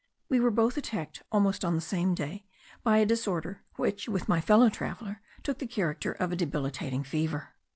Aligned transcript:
We 0.29 0.39
were 0.39 0.49
both 0.49 0.77
attacked 0.77 1.21
almost 1.31 1.63
on 1.63 1.75
the 1.75 1.79
same 1.79 2.15
day 2.15 2.47
by 2.81 2.97
a 2.97 3.05
disorder 3.05 3.61
which 3.75 4.09
with 4.09 4.27
my 4.27 4.41
fellow 4.41 4.67
traveller 4.67 5.21
took 5.43 5.59
the 5.59 5.67
character 5.67 6.13
of 6.13 6.31
a 6.31 6.35
debilitating 6.35 7.03
fever. 7.03 7.49